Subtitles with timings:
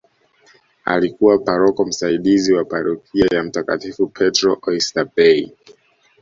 [0.85, 5.49] Alikuwa paroko msaidizi wa parokia ya mtakatifu Petro oysterbay